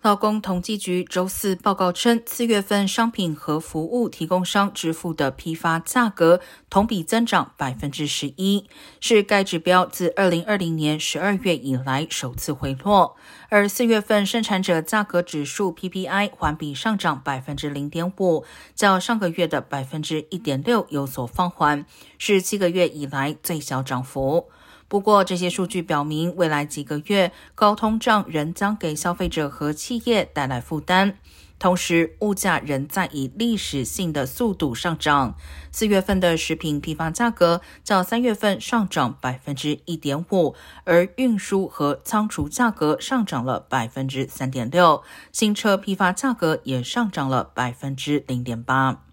[0.00, 6.40] 劳工统计局周四报告称，四月份商品和服务提供商支付的批发价格
[6.70, 8.64] 同比增长百分之十一，
[9.00, 13.16] 是该指标自二零二零年十二月以来首次回落。
[13.48, 18.44] 而四月份生产者价格指数 PPI 环比上涨百分之零点五，
[18.76, 21.84] 较上个月的百分之一点六有所放缓，
[22.18, 24.48] 是七个月以来最小涨幅。
[24.88, 31.18] 不过，这些数据表明，未来几个月高通胀仍将给消费者和企业带来负担。
[31.58, 35.34] 同时，物价仍在以历史性的速度上涨。
[35.70, 45.02] 四月份的食品批发价格较三月份上涨百分之一点五，而运输和仓储价格上涨了百分之三点六。
[45.32, 49.07] 新车批发价格也上涨了百分之零点八。